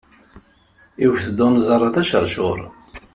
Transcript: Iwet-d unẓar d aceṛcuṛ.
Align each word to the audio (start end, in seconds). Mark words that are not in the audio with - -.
Iwet-d 1.03 1.37
unẓar 1.47 1.81
d 1.93 1.95
aceṛcuṛ. 2.01 2.59